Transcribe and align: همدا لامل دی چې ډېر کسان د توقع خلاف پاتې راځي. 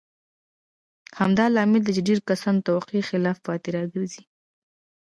همدا 1.19 1.45
لامل 1.55 1.81
دی 1.83 1.91
چې 1.97 2.01
ډېر 2.07 2.19
کسان 2.29 2.55
د 2.57 2.61
توقع 2.67 3.01
خلاف 3.09 3.37
پاتې 3.47 3.69
راځي. 3.75 4.23